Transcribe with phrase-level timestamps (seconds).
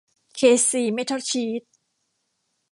[0.35, 1.63] เค ซี เมททอลชีท